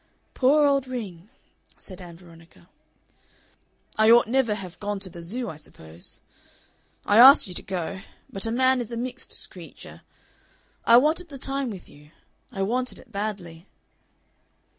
"Poor 0.33 0.65
old 0.65 0.87
ring!" 0.87 1.29
said 1.77 2.01
Ann 2.01 2.17
Veronica. 2.17 2.67
"I 3.99 4.09
ought 4.09 4.27
never 4.27 4.55
have 4.55 4.79
gone 4.79 4.99
to 4.99 5.11
the 5.11 5.21
Zoo, 5.21 5.47
I 5.47 5.57
suppose. 5.57 6.21
I 7.05 7.19
asked 7.19 7.45
you 7.45 7.53
to 7.53 7.61
go. 7.61 8.01
But 8.27 8.47
a 8.47 8.51
man 8.51 8.81
is 8.81 8.91
a 8.91 8.97
mixed 8.97 9.47
creature.... 9.51 10.01
I 10.85 10.97
wanted 10.97 11.29
the 11.29 11.37
time 11.37 11.69
with 11.69 11.87
you. 11.87 12.09
I 12.51 12.63
wanted 12.63 12.97
it 12.97 13.11
badly." 13.11 13.67